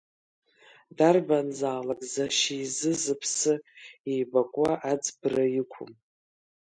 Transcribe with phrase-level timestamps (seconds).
[0.97, 3.53] Дарбанзаалакь зашьа изы зыԥсы
[4.11, 5.93] еибакуа аӡбра иқәуп…